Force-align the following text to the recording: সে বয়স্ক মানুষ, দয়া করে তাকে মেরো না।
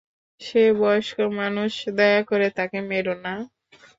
সে 0.41 0.63
বয়স্ক 0.79 1.17
মানুষ, 1.39 1.73
দয়া 1.97 2.21
করে 2.29 2.47
তাকে 2.57 2.77
মেরো 2.89 3.13
না। 3.25 3.33